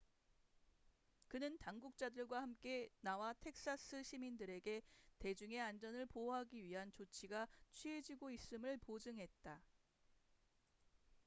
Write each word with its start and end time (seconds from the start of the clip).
그는 1.27 1.59
당국자들과 1.59 2.41
함께 2.41 2.89
나와 3.01 3.33
텍사스 3.33 4.01
시민들에게 4.01 4.81
대중의 5.19 5.61
안전을 5.61 6.07
보호하기 6.07 6.63
위한 6.63 6.91
조치가 6.91 7.47
취해지고 7.71 8.31
있음을 8.31 8.77
보증했다 8.77 9.61